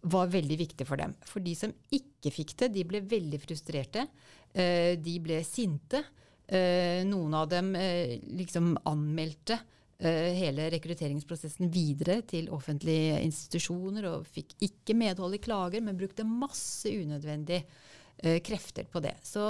[0.00, 1.12] var veldig viktig for dem.
[1.28, 4.06] For de som ikke fikk det, de ble veldig frustrerte.
[4.52, 6.00] Eh, de ble sinte.
[6.48, 9.58] Eh, noen av dem eh, liksom anmeldte
[10.08, 16.88] hele rekrutteringsprosessen videre til offentlige institusjoner og fikk ikke medhold i klager, men brukte masse
[16.88, 17.60] unødvendig
[18.24, 19.16] uh, krefter på det.
[19.26, 19.42] Så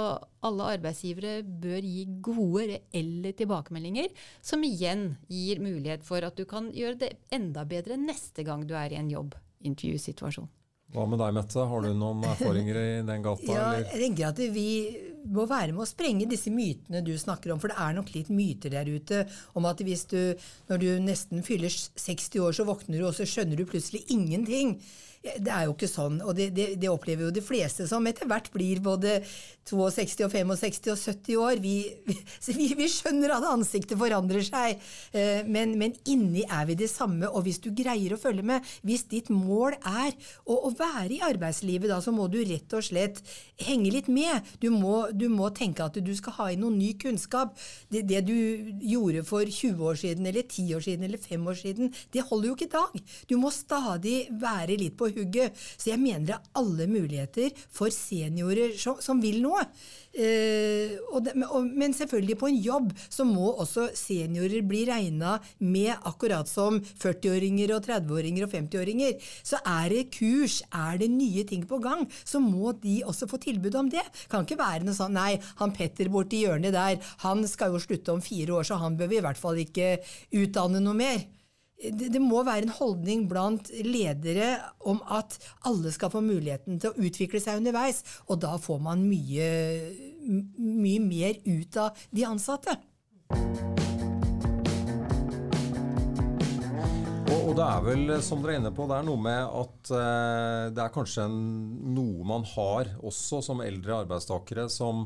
[0.43, 4.11] alle arbeidsgivere bør gi gode, reelle tilbakemeldinger,
[4.43, 8.75] som igjen gir mulighet for at du kan gjøre det enda bedre neste gang du
[8.75, 10.51] er i en jobbintervjusituasjon.
[10.91, 11.63] Hva med deg, Mette?
[11.71, 13.47] Har du noen erfaringer i den gata?
[13.47, 14.67] Ja, jeg tenker at vi
[15.25, 17.61] må være med å sprenge disse mytene du snakker om.
[17.61, 19.23] For det er nok litt myter der ute
[19.57, 20.19] om at hvis du,
[20.71, 24.77] når du nesten fyller 60 år, så våkner du, og så skjønner du plutselig ingenting.
[25.21, 28.25] Det er jo ikke sånn, og det, det, det, opplever jo de fleste som etter
[28.25, 29.19] hvert blir både
[29.69, 31.59] 62 og 65 og 70 år.
[31.61, 31.75] Vi,
[32.57, 34.81] vi, vi skjønner at ansiktet forandrer seg,
[35.13, 37.29] eh, men, men, inni er vi det samme.
[37.29, 40.09] Og hvis du greier å følge med, hvis ditt mål er
[40.41, 43.21] å, å være i arbeidslivet, da, så må du rett og slett
[43.61, 44.49] henge litt med.
[44.57, 47.53] Du må, du må tenke at du skal ha inn noe ny kunnskap.
[47.93, 48.33] Det, det du
[48.89, 52.49] gjorde for 20 år siden, eller 10 år siden, eller 5 år siden, det holder
[52.49, 53.15] jo ikke i dag.
[53.29, 55.57] Du må stadig være litt på hugget.
[55.77, 59.65] Så jeg mener det er alle muligheter for seniorer som, som vil noe.
[60.11, 61.33] Eh, det,
[61.71, 67.71] men selvfølgelig på en jobb så må også seniorer bli regna med, akkurat som 40-åringer
[67.77, 69.15] og 30-åringer og 50-åringer.
[69.39, 73.39] Så er det kurs, er det nye ting på gang, så må de også få
[73.41, 74.03] tilbud om det.
[74.31, 78.11] Kan ikke være noe sånn nei, han Petter borti hjørnet der, han skal jo slutte
[78.13, 79.93] om fire år, så han bør vi i hvert fall ikke
[80.41, 81.23] utdanne noe mer
[81.81, 84.53] det, det, må være en holdning blant ledere
[84.87, 89.05] om at alle skal få muligheten til å utvikle seg underveis, og da får man
[89.07, 89.49] mye,
[90.57, 92.77] mye mer ut av de ansatte.
[97.31, 100.65] Og, det er vel, som dere er inne på, det er noe med at eh,
[100.75, 101.41] det er kanskje en,
[101.95, 105.05] noe man har også som eldre arbeidstakere som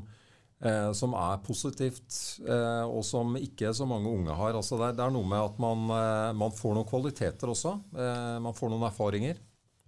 [0.66, 4.56] eh, som er positivt, eh, og som ikke så mange unge har.
[4.58, 7.76] Altså det, er, det, er, noe med at man, eh, man får noen kvaliteter også.
[7.96, 9.42] Eh, man får noen erfaringer.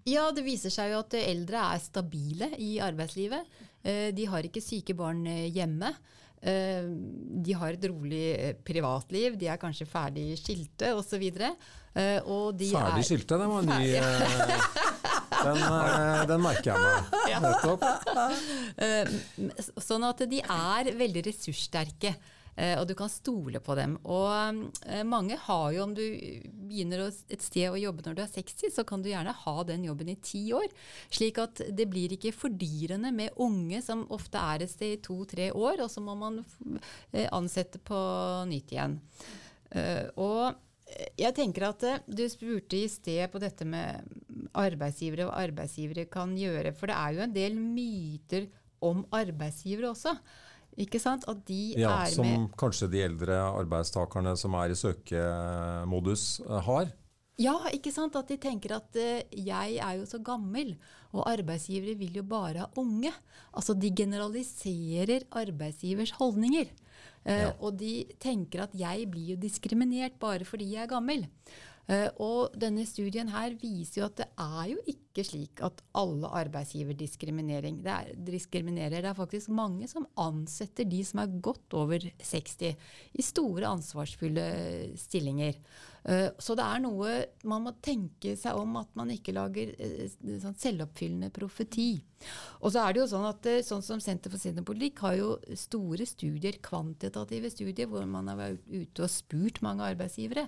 [0.08, 3.60] Ja, det viser seg jo at eldre er stabile i arbeidslivet.
[3.84, 5.92] Eh, de har ikke syke barn hjemme.
[6.38, 11.24] De har et rolig privatliv, de er kanskje ferdig skilte osv.
[11.98, 17.12] Ferdig skilte, det var en ny Den, eh, den, merker jeg meg.
[17.46, 17.86] Nettopp.
[18.78, 19.14] Eh,
[19.84, 22.16] sånn at de er veldig ressurssterke.
[22.58, 23.96] Eh, og du kan stole på dem.
[24.10, 24.62] Og
[25.06, 26.04] mange har jo, om du
[26.68, 29.86] begynner et sted å jobbe når du er 60, så kan du gjerne ha den
[29.86, 30.70] jobben i ti år.
[31.14, 35.52] Slik at det blir ikke fordyrende med unge som ofte er et sted i to-tre
[35.54, 36.42] år, og så må man
[37.30, 38.00] ansette på
[38.50, 38.98] nytt igjen.
[40.18, 40.64] Og
[41.20, 44.08] jeg tenker at Du spurte i sted på dette med
[44.56, 46.74] arbeidsgivere og arbeidsgivere kan gjøre.
[46.78, 48.48] For det er jo en del myter
[48.84, 50.14] om arbeidsgivere også.
[50.78, 51.26] Ikke sant?
[51.30, 56.60] At de ja, er som med kanskje de eldre arbeidstakerne som er i søkemodus, eh,
[56.68, 56.92] har?
[57.42, 58.18] Ja, ikke sant?
[58.18, 60.76] At de tenker at uh, jeg er jo så gammel,
[61.14, 63.12] og arbeidsgivere vil jo bare ha unge.
[63.54, 66.70] Altså de generaliserer arbeidsgivers holdninger.
[67.26, 67.52] Uh, ja.
[67.58, 71.26] Og de tenker at jeg blir jo diskriminert bare fordi jeg er gammel.
[71.88, 76.28] Uh, og denne studien her viser jo at det er jo ikke slik at alle
[76.36, 78.98] arbeidsgiver er, diskriminerer.
[79.00, 82.76] Det er faktisk mange som ansetter de som er godt over 60,
[83.16, 84.44] i store, ansvarsfulle
[85.00, 85.56] stillinger.
[86.04, 87.14] Uh, så det er noe
[87.48, 90.04] man må tenke seg om at man ikke lager uh,
[90.44, 91.94] sånn selvoppfyllende profeti.
[92.60, 96.04] Og så er det jo sånn at sånn som Senter for seniorpolitikk har jo store
[96.10, 100.48] studier, kvantitative studier, hvor man har vært ute og spurt mange arbeidsgivere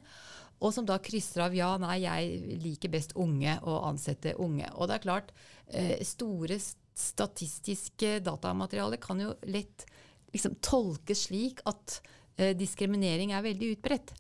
[0.59, 4.67] og som da krysser av ja, nei, jeg liker best unge og ansette unge.
[4.75, 5.31] Og det er klart,
[5.67, 6.59] eh, store
[6.99, 9.85] statistiske datamaterialer kan jo lett
[10.33, 12.01] liksom, tolkes slik at
[12.35, 14.13] eh, diskriminering er veldig utbredt.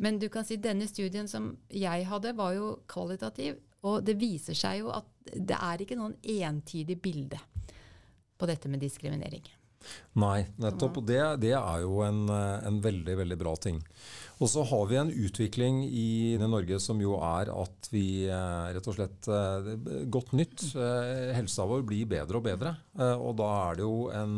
[0.00, 3.60] Men du kan si denne studien som jeg hadde, var jo kvalitativ.
[3.82, 7.40] Og det viser seg jo at det er ikke noen entydig bilde
[8.38, 9.44] på dette med diskriminering.
[10.22, 11.00] Nei, nettopp.
[11.06, 13.80] Det, det er jo en, eh, en, veldig, veldig bra ting.
[14.42, 18.88] Og så har vi en utvikling i Norge som jo er at vi eh, rett
[18.90, 19.68] og slett eh,
[20.10, 20.64] Godt nytt.
[21.36, 22.74] Helsa vår blir bedre og bedre.
[23.22, 24.34] Og da er det jo en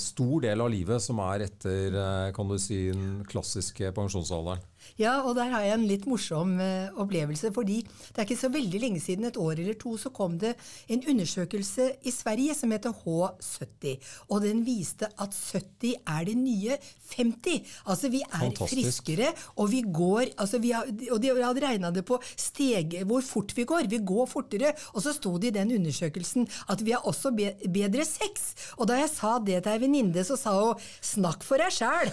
[0.00, 1.96] stor del av livet som er etter
[2.32, 4.62] kan du si, den klassiske pensjonsalderen.
[5.00, 7.52] Ja, og der har jeg en litt morsom uh, opplevelse.
[7.54, 10.54] Fordi det er ikke så veldig lenge siden, et år eller to, så kom det
[10.90, 13.96] en undersøkelse i Sverige som heter H70.
[14.28, 16.78] Og den viste at 70 er det nye
[17.16, 17.76] 50.
[17.86, 18.74] Altså vi er Fantastisk.
[18.74, 23.22] friskere, og vi går altså vi har, Og de hadde regna det på steg, hvor
[23.24, 23.88] fort vi går.
[23.90, 24.74] Vi går fortere.
[24.94, 28.54] Og så sto det i den undersøkelsen at vi har også be, bedre sex.
[28.78, 32.10] Og da jeg sa det til ei venninne, så sa hun 'snakk for deg sjæl'.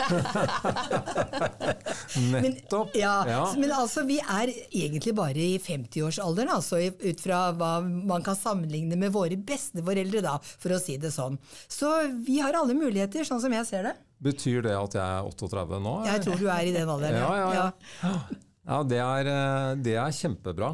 [2.58, 2.96] Nettopp.
[2.98, 3.44] Ja, ja.
[3.60, 8.98] Men altså, vi er egentlig bare i 50-årsalderen, altså, ut fra hva man kan sammenligne
[9.00, 11.38] med våre besteforeldre, da, for å si det sånn.
[11.70, 11.94] Så
[12.26, 13.96] vi har alle muligheter, sånn som jeg ser det.
[14.24, 15.96] Betyr det at jeg er 38 nå?
[16.08, 17.54] Jeg tror du er i den alderen, ja.
[17.54, 18.18] ja, ja.
[18.68, 20.74] Ja, det er, eh, det er kjempebra.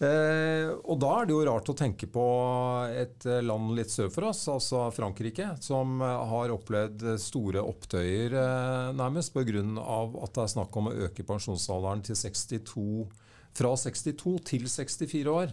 [0.00, 2.24] Eh, og da er det jo rart å tenke på
[2.88, 9.34] et land litt sør for oss, altså Frankrike, som har opplevd store opptøyer eh, nærmest
[9.36, 9.44] pga.
[9.44, 13.04] at det er snakk om å øke pensjonsalderen 62,
[13.54, 15.52] fra 62 til 64 år.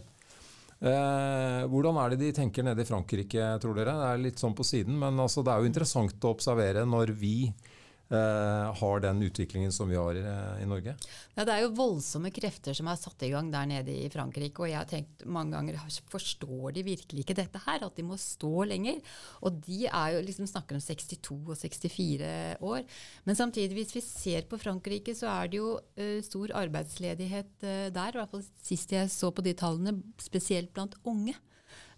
[0.81, 3.99] Eh, hvordan er det de tenker nede i Frankrike, tror dere?
[3.99, 7.11] Det er litt sånn på siden, men altså, det er jo interessant å observere når
[7.19, 7.70] vi Eh,
[8.11, 10.17] har den utviklingen som vi har
[10.59, 10.95] i Norge?
[11.35, 14.63] Ja, det er jo voldsomme krefter som er satt i gang der nede i Frankrike.
[14.63, 15.79] Og jeg har tenkt mange ganger
[16.11, 17.85] forstår de virkelig ikke dette her?
[17.85, 18.99] At de må stå lenger?
[19.45, 22.83] Og de er jo liksom snakker om 62 og 64 år.
[23.27, 28.11] Men samtidig, hvis vi ser på Frankrike, så er det jo uh, stor arbeidsledighet der.
[28.11, 31.37] I hvert fall sist jeg så på de tallene, spesielt blant unge.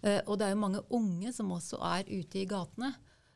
[0.04, 2.94] Uh, og det er jo mange unge som også er ute i gatene.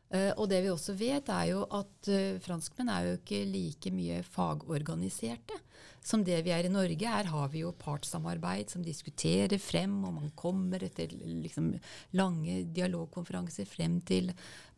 [0.09, 3.91] Uh, og det vi også vet, er jo at uh, franskmenn er jo ikke like
[3.93, 5.57] mye fagorganiserte
[6.01, 7.11] som det vi er i Norge.
[7.13, 11.75] Her har vi jo partssamarbeid som diskuterer frem, og man kommer etter liksom,
[12.17, 14.31] lange dialogkonferanser frem til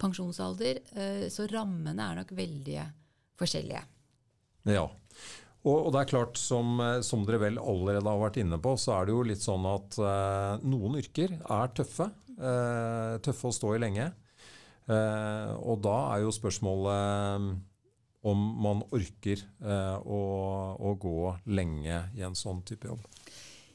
[0.03, 0.81] pensjonsalder.
[0.97, 2.87] Uh, så rammene er nok veldig
[3.39, 3.85] forskjellige.
[4.67, 4.83] Ja.
[5.61, 8.97] Og, og, det er klart, som, som, dere vel allerede har vært inne på, så
[8.97, 9.99] er det jo litt sånn at
[10.65, 12.09] noen yrker er tøffe.
[13.21, 14.09] tøffe å stå i lenge.
[14.91, 17.51] Eh, og da er jo spørsmålet eh,
[18.31, 20.21] om man orker eh, å,
[20.77, 23.05] å, gå lenge i en sånn type jobb.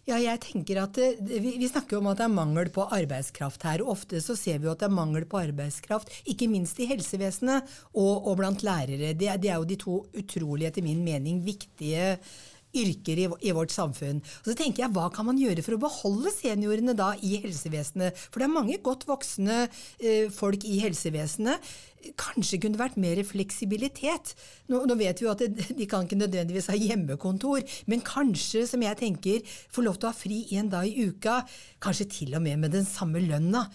[0.06, 3.82] Ja, jeg tenker at vi, vi, snakker om at det er mangel på arbeidskraft her.
[3.82, 6.86] og Ofte så ser vi jo at det er mangel på arbeidskraft, ikke minst i
[6.91, 9.15] helsevesenet og, og blant lærere.
[9.17, 12.19] Det, det, er jo de to utrolig, etter min mening, viktige
[12.82, 14.22] yrker i, i, vårt samfunn.
[14.44, 18.16] Og så tenker jeg, Hva kan man gjøre for å beholde seniorene da i helsevesenet?
[18.30, 21.74] For det er mange godt voksne eh, folk i helsevesenet
[22.20, 24.34] kanskje kunne vært mer fleksibilitet.
[24.72, 28.65] Nå, nå vet vi jo at det, de kan ikke nødvendigvis ha hjemmekontor, men kanskje,
[28.70, 31.41] som jeg tenker, få lov til å ha fri en dag i uka.
[31.84, 33.65] Kanskje til og med med den samme lønna.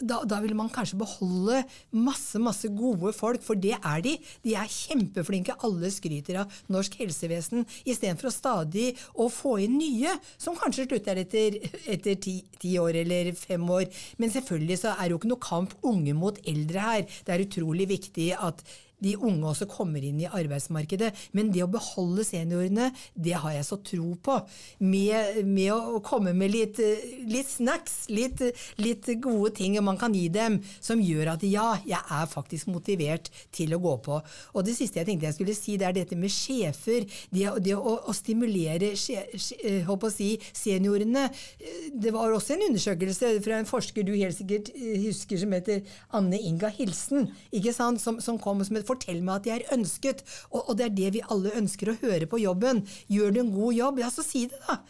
[0.00, 1.62] Da, da vil man kanskje beholde
[1.96, 4.16] masse, masse gode folk, for det er de.
[4.44, 5.56] De er kjempeflinke.
[5.66, 11.22] Alle skryter av norsk helsevesen, istedenfor å stadig å få inn nye, som kanskje slutter
[11.24, 11.58] etter,
[11.94, 13.88] etter ti, ti år eller fem år.
[14.18, 17.06] Men selvfølgelig så er det jo ikke noe kamp unge mot eldre her.
[17.26, 18.64] Det er utrolig utrolig viktig at
[19.04, 21.12] de unge også kommer inn i arbeidsmarkedet.
[21.36, 24.38] Men det å beholde seniorene, det har jeg så tro på.
[24.82, 26.80] Med, med å komme med litt,
[27.28, 28.42] litt snacks, litt,
[28.82, 33.30] litt, gode ting man kan gi dem, som gjør at ja, jeg er faktisk motivert
[33.54, 34.18] til å gå på.
[34.54, 37.06] Og det siste jeg tenkte jeg skulle si, det er dette med sjefer.
[37.30, 41.28] Det, det å, å, stimulere sje, sje, å si, seniorene.
[41.94, 45.84] Det var også en undersøkelse fra en forsker du helt sikkert husker, som heter
[46.16, 48.02] Anne Inga Hilsen, ikke sant?
[48.02, 50.24] Som, som kom som et Fortell meg at jeg er ønsket.
[50.52, 52.84] Og, og, det er det vi alle ønsker å høre på jobben.
[53.12, 54.80] Gjør du en god jobb, ja, så si det, da.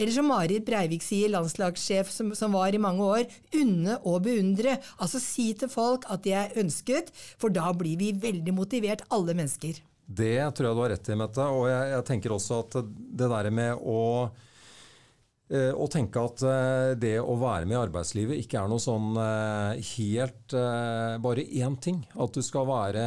[0.00, 3.26] Eller som Marit Breivik sier, landslagssjef som, som, var i mange år,
[3.58, 4.78] unne og beundre.
[4.96, 7.10] Altså si til folk at de er ønsket,
[7.40, 9.82] for da blir vi veldig motivert, alle mennesker.
[10.10, 11.48] Det tror jeg du har rett i, Mette.
[11.52, 12.78] Og jeg, jeg tenker også at
[13.20, 14.00] det der med å
[15.50, 19.80] og tenke at eh, det å være med i arbeidslivet ikke er noe sånn eh,
[19.96, 20.54] helt
[21.24, 22.04] bare én ting.
[22.14, 23.02] At du skal være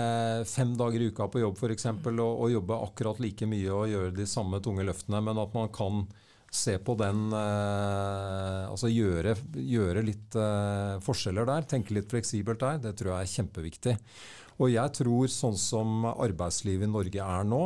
[0.50, 1.88] fem dager i uka på jobb f.eks.
[2.04, 5.72] Og, og jobbe akkurat like mye og gjøre de samme tunge løftene, men at man
[5.74, 6.04] kan
[6.54, 10.36] se på den Altså gjøre, gjøre litt
[11.02, 11.66] forskjeller der.
[11.66, 12.78] Tenke litt fleksibelt der.
[12.84, 13.96] Det tror jeg er kjempeviktig.
[14.62, 17.64] Og jeg tror sånn som arbeidslivet i Norge er nå,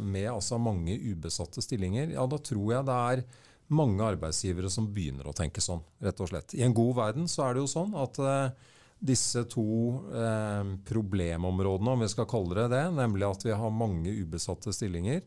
[0.00, 3.26] med altså mange ubesatte stillinger, ja da tror jeg det er
[3.74, 6.54] mange arbeidsgivere som begynner å tenke sånn, rett og slett.
[6.56, 9.68] I en god verden så er det jo sånn at eh, disse to
[10.10, 15.22] eh, problemområdene, om vi skal kalle det det, nemlig at vi har mange ubesatte stillinger,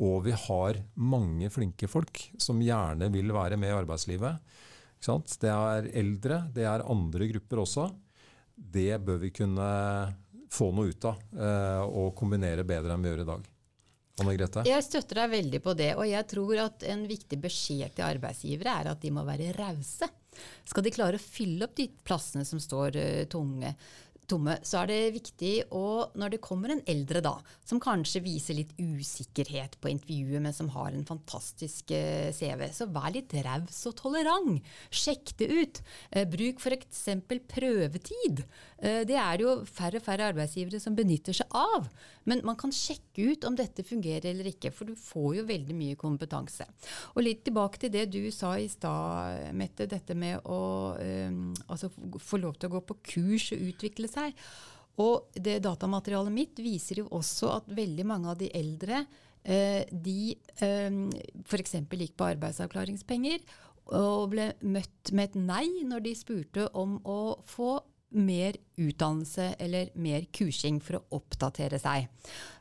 [0.00, 4.56] og vi har mange flinke folk som gjerne vil være med i arbeidslivet.
[5.00, 7.88] Det er eldre, det er andre grupper også.
[8.54, 9.70] Det bør vi kunne
[10.52, 13.48] få noe ut av eh, og kombinere bedre enn vi gjør i dag.
[14.20, 14.64] Anne Grete?
[14.68, 15.90] Jeg støtter deg veldig på det.
[15.98, 20.10] Og jeg tror at en viktig beskjed til arbeidsgivere er at de må være rause.
[20.68, 23.74] Skal de klare å fylle opp de plassene som står uh, tunge,
[24.30, 27.34] tomme, så er det viktig å, når det kommer en eldre da,
[27.66, 32.88] som kanskje viser litt usikkerhet på intervjuet, men som har en fantastisk eh, CV, så
[32.92, 34.60] vær litt raus og tolerant.
[34.94, 35.82] Sjekk det ut.
[36.10, 37.02] Eh, bruk f.eks.
[37.50, 38.44] prøvetid.
[38.78, 41.90] Eh, det er det jo færre og færre arbeidsgivere som benytter seg av.
[42.30, 45.76] Men man kan sjekke ut om dette fungerer eller ikke, for du får jo veldig
[45.76, 46.66] mye kompetanse.
[47.16, 50.60] Og litt tilbake til det du sa i stad, Mette, dette med å
[51.70, 51.90] altså,
[52.20, 54.44] få lov til å gå på kurs og utvikle seg seg.
[55.00, 59.04] Og det datamaterialet mitt viser jo også at veldig mange av de eldre
[59.44, 61.00] eh, de eh,
[61.46, 61.76] f.eks.
[61.80, 63.44] gikk på arbeidsavklaringspenger
[63.96, 67.78] og ble møtt med et nei når de spurte om å få
[68.20, 72.08] mer utdannelse eller mer kursing for å oppdatere seg.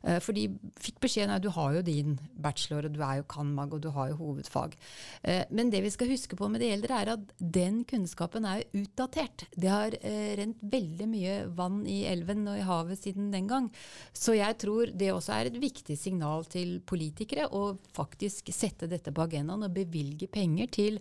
[0.04, 0.46] Eh, for de
[0.80, 3.90] fikk beskjed at du har jo din bachelor, og du er jo cand.mag, og du
[3.96, 4.76] har jo hovedfag.
[5.24, 8.66] Eh, men det vi skal huske på med de eldre, er at den kunnskapen er
[8.78, 9.48] utdatert.
[9.56, 13.70] Det har eh, rent veldig mye vann i elven og i havet siden den gang.
[14.14, 19.14] Så jeg tror det også er et viktig signal til politikere å faktisk sette dette
[19.16, 20.98] på agendaen og bevilge penger til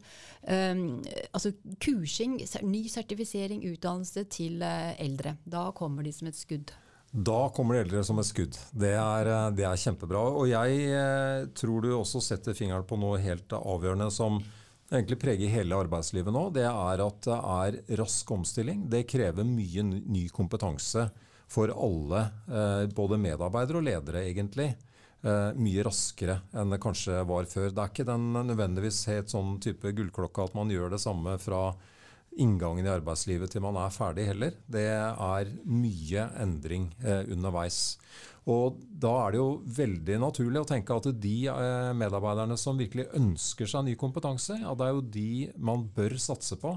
[0.48, 1.00] um,
[1.34, 1.52] altså
[1.82, 5.38] kursing, ny sertifisering, utdannelse til eldre eldre.
[5.44, 6.76] Da kommer de som et skudd.
[7.10, 8.56] Da kommer de eldre som et skudd.
[8.76, 10.20] Det er, eh, det er kjempebra.
[10.36, 14.36] Og jeg eh, tror du også setter fingeren på noe helt avgjørende som
[14.92, 16.48] egentlig preger hele arbeidslivet nå.
[16.52, 18.84] Det er at det er rask omstilling.
[18.92, 21.08] Det krever mye ny kompetanse
[21.48, 24.74] for alle, eh, både medarbeidere og ledere, egentlig.
[25.18, 27.72] Mye raskere enn det kanskje var før.
[27.74, 31.72] Det er ikke den nødvendigvis helt sånn type gullklokka at man gjør det samme fra
[32.36, 34.56] inngangen i arbeidslivet til man er ferdig heller.
[34.70, 37.96] Det er mye endring eh, underveis.
[38.48, 43.08] Og Da er det jo veldig naturlig å tenke at de eh, medarbeiderne som virkelig
[43.18, 46.72] ønsker seg ny kompetanse, ja, det er jo de man bør satse på.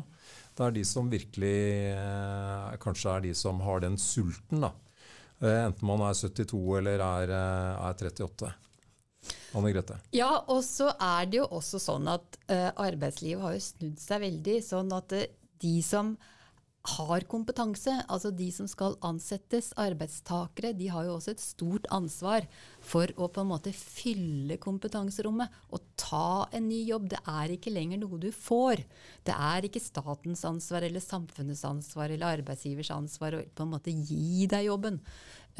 [0.57, 1.57] Det er de som virkelig
[1.95, 4.65] eh, kanskje er de som har den sulten.
[4.65, 4.73] da.
[5.39, 8.51] Eh, enten man er 72 eller er, eh, er 38.
[9.55, 9.97] Anne Grete?
[10.15, 14.55] Ja, og så er det jo også sånn at arbeidslivet har jo snudd seg veldig.
[14.63, 15.11] Sånn at
[15.61, 16.15] de som
[16.81, 22.47] har kompetanse, altså de som skal ansettes, arbeidstakere, de har jo også et stort ansvar
[22.81, 27.11] for å på en måte fylle kompetanserommet og ta en ny jobb.
[27.13, 28.81] Det er ikke lenger noe du får.
[29.27, 33.93] Det er ikke statens ansvar eller samfunnets ansvar eller arbeidsgivers ansvar å på en måte
[33.93, 34.97] gi deg jobben.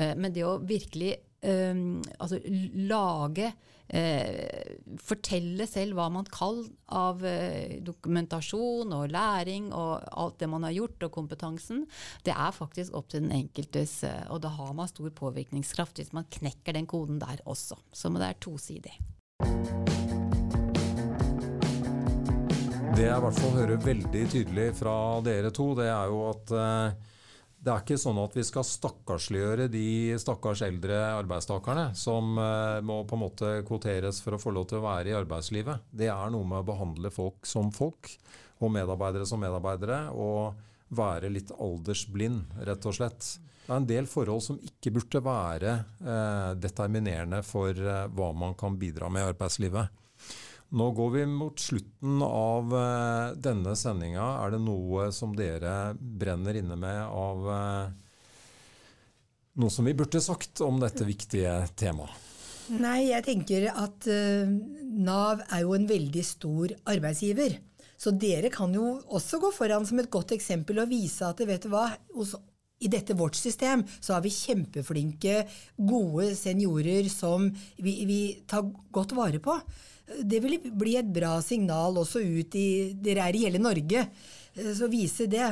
[0.02, 2.42] Eh, men det å virkelig um, altså
[2.90, 3.52] lage
[3.94, 10.66] eh, fortelle selv hva man kan av eh, dokumentasjon og læring og alt det man
[10.68, 11.86] har gjort, og kompetansen,
[12.26, 14.02] det er faktisk opp til den enkeltes.
[14.08, 17.80] Eh, og da har man stor påvirkningskraft hvis man knekker den koden der også.
[17.92, 18.96] Så det er tosidig.
[22.92, 26.52] Det jeg i hvert fall hører veldig tydelig fra dere to, det er jo at
[26.54, 27.11] eh,
[27.62, 33.04] det er ikke sånn at vi skal stakkarsliggjøre de stakkars eldre arbeidstakerne som uh, må
[33.06, 35.86] på en måte kvoteres for å få lov til å være i arbeidslivet.
[35.94, 38.10] Det er noe med å behandle folk som folk,
[38.62, 40.58] og medarbeidere som medarbeidere, og
[40.98, 43.30] være litt aldersblind, rett og slett.
[43.62, 48.58] Det er en del forhold som ikke burde være uh, determinerende for uh, hva man
[48.58, 50.01] kan bidra med i arbeidslivet.
[50.72, 54.24] Nå går vi mot slutten av uh, denne sendinga.
[54.40, 57.90] Er det noe som dere brenner inne med av uh,
[59.60, 62.30] noe som vi burde sagt om dette viktige temaet?
[62.72, 64.48] Nei, jeg tenker at uh,
[64.96, 67.60] Nav er jo en veldig stor arbeidsgiver.
[68.00, 71.68] Så dere kan jo også gå foran som et godt eksempel og vise at vet
[71.68, 72.32] du hva, hos
[72.82, 75.44] i dette vårt system så har vi kjempeflinke,
[75.78, 79.60] gode seniorer som vi, vi tar godt vare på
[80.24, 84.06] det vil bli et bra signal også ut i Dere er i hele Norge,
[84.56, 85.48] eh, så vise det.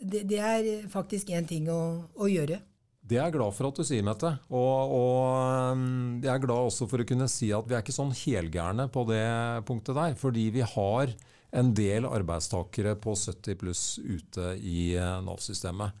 [0.00, 1.80] Det, det er faktisk én ting å,
[2.14, 2.58] å, gjøre.
[3.04, 4.30] Det er jeg glad for at du sier, Mette.
[4.52, 7.94] Og, og um, jeg er glad også for å kunne si at vi er ikke
[7.94, 9.24] sånn helgærne på det
[9.68, 10.16] punktet der.
[10.20, 11.14] Fordi vi har
[11.54, 15.94] en del arbeidstakere på 70 pluss ute i eh, Nav-systemet.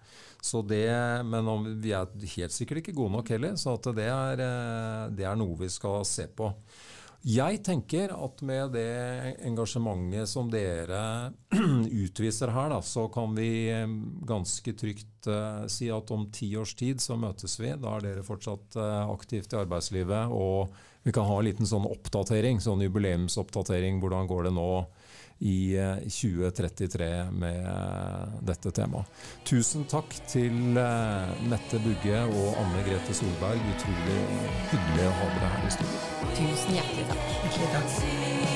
[0.44, 0.90] Så det,
[1.24, 1.46] Men
[1.80, 5.56] vi er helt sikkert ikke gode nok heller, så det er, eh, det er noe
[5.56, 6.50] vi skal se på.
[7.24, 11.32] Jeg tenker at med det engasjementet som dere
[12.04, 13.86] utviser her, da, så kan vi eh,
[14.28, 17.70] ganske trygt uh, si at om ti års tid så møtes vi.
[17.80, 20.36] Da er dere fortsatt uh, aktivt i arbeidslivet.
[20.36, 20.68] Og
[21.08, 24.04] vi kan ha en liten sånn oppdatering, sånn jubileumsoppdatering.
[24.04, 24.68] Hvordan går det nå?
[25.44, 25.76] I
[26.08, 29.24] 2033 eh, med eh, dette temaet.
[29.44, 33.60] Tusen takk til eh, Mette Bugge og Anne Grete Solberg.
[33.76, 34.18] Utrolig
[34.72, 36.02] hyggelig å ha dere her i studio.
[36.40, 37.32] Tusen hjertelig takk.
[37.44, 38.53] Hjertelig takk.